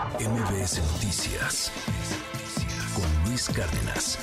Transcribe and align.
MBS 0.00 0.80
Noticias 0.94 1.70
con 2.94 3.28
Luis 3.28 3.50
Cárdenas. 3.50 4.18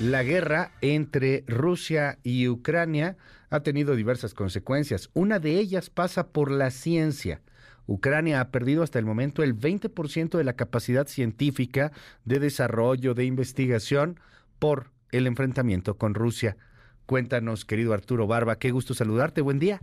La 0.00 0.22
guerra 0.22 0.72
entre 0.80 1.44
Rusia 1.46 2.18
y 2.22 2.48
Ucrania 2.48 3.18
ha 3.50 3.60
tenido 3.60 3.94
diversas 3.94 4.32
consecuencias. 4.32 5.10
Una 5.12 5.40
de 5.40 5.58
ellas 5.58 5.90
pasa 5.90 6.28
por 6.28 6.50
la 6.50 6.70
ciencia. 6.70 7.42
Ucrania 7.86 8.40
ha 8.40 8.50
perdido 8.50 8.82
hasta 8.82 8.98
el 8.98 9.04
momento 9.04 9.42
el 9.42 9.54
20% 9.54 10.38
de 10.38 10.44
la 10.44 10.54
capacidad 10.54 11.06
científica 11.06 11.92
de 12.24 12.38
desarrollo, 12.38 13.12
de 13.12 13.26
investigación, 13.26 14.18
por 14.58 14.90
el 15.12 15.26
enfrentamiento 15.26 15.98
con 15.98 16.14
Rusia. 16.14 16.56
Cuéntanos, 17.04 17.66
querido 17.66 17.92
Arturo 17.92 18.26
Barba, 18.26 18.58
qué 18.58 18.70
gusto 18.70 18.94
saludarte, 18.94 19.42
buen 19.42 19.58
día. 19.58 19.82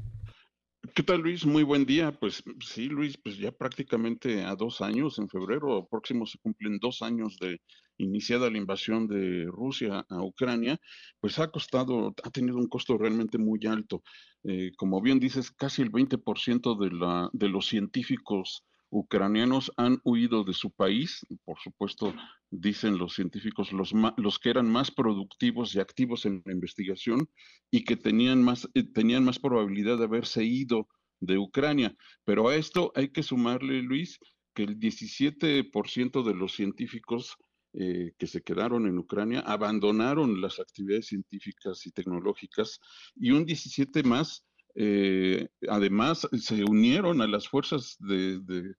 ¿Qué 0.96 1.02
tal, 1.02 1.22
Luis? 1.22 1.44
Muy 1.44 1.64
buen 1.64 1.86
día. 1.88 2.12
Pues 2.12 2.44
sí, 2.64 2.86
Luis, 2.88 3.18
pues 3.18 3.38
ya 3.38 3.52
prácticamente 3.52 4.44
a 4.44 4.56
dos 4.56 4.80
años, 4.80 5.18
en 5.18 5.28
febrero 5.28 5.88
próximo 5.90 6.28
se 6.28 6.38
cumplen 6.38 6.78
dos 6.78 7.02
años 7.02 7.38
de 7.40 7.60
iniciada 7.98 8.52
la 8.52 8.60
invasión 8.60 9.08
de 9.08 9.46
Rusia 9.46 10.06
a 10.08 10.22
Ucrania, 10.22 10.80
pues 11.20 11.40
ha 11.40 11.50
costado, 11.50 12.14
ha 12.24 12.30
tenido 12.30 12.58
un 12.58 12.68
costo 12.68 12.96
realmente 12.96 13.40
muy 13.40 13.60
alto. 13.66 14.04
Eh, 14.44 14.72
como 14.78 15.02
bien 15.02 15.20
dices, 15.20 15.50
casi 15.50 15.82
el 15.82 15.92
20% 15.92 16.76
de, 16.76 16.92
la, 16.92 17.28
de 17.34 17.50
los 17.50 17.66
científicos 17.66 18.64
ucranianos 18.94 19.72
han 19.76 20.00
huido 20.04 20.44
de 20.44 20.54
su 20.54 20.72
país, 20.72 21.26
por 21.44 21.58
supuesto, 21.60 22.14
dicen 22.52 23.00
los 23.00 23.16
científicos, 23.16 23.74
los, 23.74 23.92
los 24.18 24.40
que 24.40 24.52
eran 24.52 24.70
más 24.70 24.92
productivos 24.92 25.74
y 25.74 25.80
activos 25.80 26.26
en 26.26 26.44
la 26.46 26.54
investigación 26.54 27.28
y 27.72 27.84
que 27.86 27.98
tenían 27.98 28.44
más, 28.44 28.70
eh, 28.76 28.84
tenían 28.84 29.26
más 29.26 29.40
probabilidad 29.40 29.98
de 29.98 30.04
haberse 30.04 30.44
ido 30.44 30.88
de 31.20 31.40
Ucrania. 31.40 31.96
Pero 32.24 32.48
a 32.48 32.56
esto 32.56 32.92
hay 32.96 33.10
que 33.10 33.24
sumarle, 33.24 33.82
Luis, 33.82 34.20
que 34.54 34.64
el 34.64 34.80
17% 34.80 36.24
de 36.24 36.36
los 36.36 36.54
científicos 36.54 37.36
eh, 37.74 38.12
que 38.20 38.28
se 38.28 38.44
quedaron 38.44 38.86
en 38.86 39.00
Ucrania 39.00 39.40
abandonaron 39.40 40.40
las 40.40 40.60
actividades 40.60 41.08
científicas 41.08 41.88
y 41.88 41.92
tecnológicas 41.92 42.80
y 43.16 43.32
un 43.32 43.46
17 43.46 44.04
más 44.04 44.46
eh, 44.76 45.48
además 45.70 46.28
se 46.40 46.64
unieron 46.64 47.22
a 47.22 47.28
las 47.28 47.48
fuerzas 47.48 47.96
de, 48.00 48.74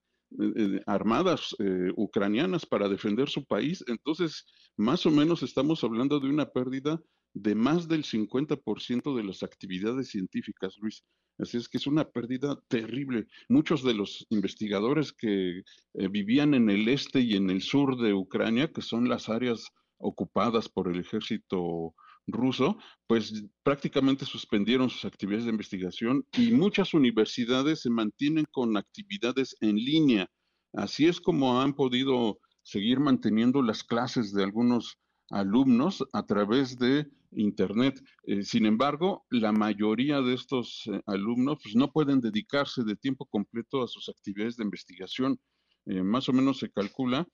armadas 0.87 1.55
eh, 1.59 1.91
ucranianas 1.97 2.67
para 2.67 2.89
defender 2.89 3.29
su 3.29 3.45
país. 3.45 3.85
Entonces, 3.87 4.45
más 4.77 5.07
o 5.07 5.11
menos 5.11 5.43
estamos 5.43 5.85
hablando 5.85 6.21
de 6.21 6.29
una 6.29 6.47
pérdida 6.51 7.01
de 7.35 7.55
más 7.55 7.89
del 7.89 8.05
50% 8.05 9.17
de 9.17 9.25
las 9.25 9.43
actividades 9.43 10.09
científicas, 10.09 10.77
Luis. 10.81 11.05
Así 11.39 11.57
es 11.57 11.69
que 11.69 11.79
es 11.79 11.87
una 11.87 12.05
pérdida 12.05 12.57
terrible. 12.69 13.27
Muchos 13.49 13.83
de 13.83 13.95
los 13.95 14.25
investigadores 14.31 15.13
que 15.13 15.63
eh, 15.95 16.09
vivían 16.09 16.55
en 16.55 16.71
el 16.71 16.89
este 16.89 17.21
y 17.21 17.35
en 17.35 17.51
el 17.51 17.61
sur 17.61 18.01
de 18.01 18.15
Ucrania, 18.15 18.71
que 18.73 18.83
son 18.83 19.09
las 19.09 19.29
áreas 19.29 19.69
ocupadas 19.99 20.69
por 20.69 20.89
el 20.89 21.01
ejército 21.01 21.95
ruso, 22.27 22.79
pues 23.07 23.45
prácticamente 23.63 24.25
suspendieron 24.25 24.91
sus 24.91 25.05
actividades 25.05 25.45
de 25.45 25.51
investigación 25.51 26.27
y 26.37 26.53
muchas 26.53 26.95
universidades 26.95 27.81
se 27.83 27.91
mantienen 27.91 28.47
con 28.51 28.77
actividades 28.77 29.57
en 29.61 29.77
línea. 29.77 30.29
Así 30.73 31.07
es 31.07 31.21
como 31.21 31.61
han 31.61 31.75
podido 31.75 32.39
seguir 32.63 32.99
manteniendo 32.99 33.63
las 33.63 33.85
clases 33.85 34.33
de 34.33 34.43
algunos 34.43 34.99
alumnos 35.31 36.05
a 36.13 36.27
través 36.27 36.79
de 36.79 37.07
Internet. 37.33 38.01
Eh, 38.25 38.43
sin 38.43 38.67
embargo, 38.67 39.25
la 39.31 39.53
mayoría 39.53 40.21
de 40.21 40.35
estos 40.35 40.83
eh, 40.87 41.01
alumnos 41.07 41.59
pues, 41.63 41.75
no 41.75 41.93
pueden 41.93 42.21
dedicarse 42.21 42.85
de 42.85 42.97
tiempo 42.97 43.27
completo 43.27 43.83
a 43.83 43.89
sus 43.89 44.09
actividades 44.09 44.57
de 44.57 44.65
investigación. 44.65 45.39
Eh, 45.87 46.03
más 46.03 46.29
o 46.29 46.33
menos 46.33 46.59
se 46.59 46.71
calcula 46.71 47.27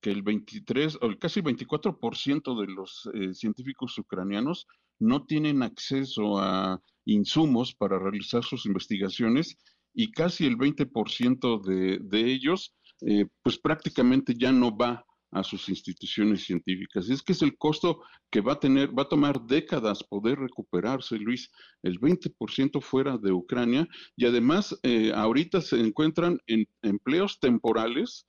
que 0.00 0.10
el 0.10 0.22
23 0.22 0.98
o 1.00 1.06
el 1.06 1.18
casi 1.18 1.40
24% 1.40 2.60
de 2.60 2.66
los 2.72 3.08
eh, 3.14 3.34
científicos 3.34 3.96
ucranianos 3.98 4.66
no 4.98 5.24
tienen 5.24 5.62
acceso 5.62 6.38
a 6.38 6.80
insumos 7.04 7.74
para 7.74 7.98
realizar 7.98 8.44
sus 8.44 8.66
investigaciones 8.66 9.56
y 9.94 10.10
casi 10.12 10.46
el 10.46 10.56
20% 10.56 11.62
de, 11.62 11.98
de 12.00 12.32
ellos 12.32 12.74
eh, 13.02 13.26
pues 13.42 13.58
prácticamente 13.58 14.34
ya 14.36 14.52
no 14.52 14.76
va 14.76 15.04
a 15.32 15.42
sus 15.42 15.68
instituciones 15.68 16.44
científicas. 16.44 17.10
Es 17.10 17.22
que 17.22 17.32
es 17.32 17.42
el 17.42 17.56
costo 17.58 18.00
que 18.30 18.40
va 18.40 18.54
a 18.54 18.60
tener, 18.60 18.96
va 18.96 19.02
a 19.02 19.08
tomar 19.08 19.42
décadas 19.42 20.02
poder 20.04 20.38
recuperarse, 20.38 21.18
Luis, 21.18 21.50
el 21.82 22.00
20% 22.00 22.80
fuera 22.80 23.18
de 23.18 23.32
Ucrania 23.32 23.86
y 24.16 24.24
además 24.24 24.78
eh, 24.82 25.12
ahorita 25.14 25.60
se 25.60 25.78
encuentran 25.78 26.38
en 26.46 26.66
empleos 26.82 27.38
temporales 27.38 28.26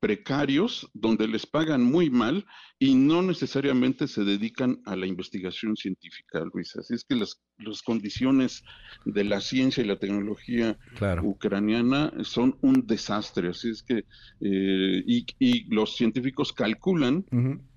precarios 0.00 0.88
donde 0.94 1.28
les 1.28 1.46
pagan 1.46 1.82
muy 1.82 2.10
mal 2.10 2.46
y 2.78 2.94
no 2.94 3.22
necesariamente 3.22 4.08
se 4.08 4.24
dedican 4.24 4.80
a 4.84 4.96
la 4.96 5.06
investigación 5.06 5.76
científica, 5.76 6.44
Luis. 6.52 6.76
Así 6.76 6.94
es 6.94 7.04
que 7.04 7.14
las, 7.14 7.40
las 7.58 7.82
condiciones 7.82 8.62
de 9.04 9.24
la 9.24 9.40
ciencia 9.40 9.82
y 9.82 9.86
la 9.86 9.98
tecnología 9.98 10.78
ucraniana 11.22 12.12
son 12.22 12.58
un 12.60 12.86
desastre. 12.86 13.48
Así 13.48 13.70
es 13.70 13.82
que, 13.82 13.98
eh, 14.40 15.02
y, 15.06 15.26
y, 15.38 15.74
los 15.74 15.96
científicos 15.96 16.52
calculan 16.52 17.24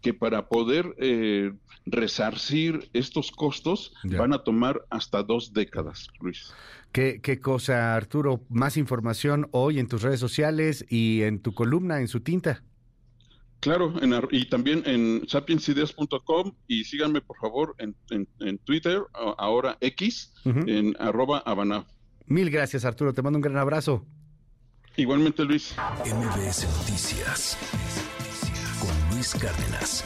que 0.02 0.14
para 0.14 0.50
poder 0.50 0.96
eh, 0.98 1.52
resarcir 1.86 2.90
estos 2.94 3.32
costos 3.32 3.94
van 4.04 4.34
a 4.34 4.44
tomar 4.44 4.86
hasta 4.90 5.24
dos 5.24 5.54
décadas, 5.54 6.08
Luis. 6.20 6.54
¿Qué, 6.98 7.22
¿Qué, 7.22 7.40
cosa, 7.40 7.96
Arturo? 7.96 8.44
Más 8.50 8.76
información 8.76 9.48
hoy 9.52 9.78
en 9.78 9.88
tus 9.88 10.02
redes 10.02 10.20
sociales 10.20 10.84
y 10.90 11.22
en 11.22 11.44
tu 11.44 11.54
columna, 11.54 12.00
en 12.00 12.08
su 12.08 12.22
tinta. 12.22 12.64
Claro, 13.60 13.94
y 14.32 14.50
también 14.50 14.82
en 14.84 15.22
sapiensideas.com 15.28 16.54
y 16.68 16.86
síganme 16.86 17.22
por 17.22 17.38
favor 17.38 17.76
en, 17.78 17.96
en, 18.40 18.58
Twitter, 18.58 19.04
ahora 19.14 19.78
X, 19.80 20.34
en 20.44 20.96
arroba 20.98 21.44
Habana. 21.46 21.86
Mil 22.26 22.50
gracias 22.50 22.84
Arturo, 22.84 23.14
te 23.14 23.22
mando 23.22 23.38
un 23.38 23.44
gran 23.44 23.58
abrazo. 23.58 24.04
Igualmente 24.96 25.46
Luis. 25.46 25.76
MBS 26.04 26.68
Noticias 26.80 27.60
con 28.80 29.16
Luis 29.16 29.36
Cárdenas. 29.36 30.04